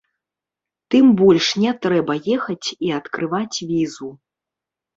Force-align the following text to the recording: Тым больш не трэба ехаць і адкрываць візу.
Тым 0.95 1.11
больш 1.19 1.49
не 1.65 1.71
трэба 1.85 2.13
ехаць 2.37 2.67
і 2.89 2.91
адкрываць 3.01 3.57
візу. 3.75 4.13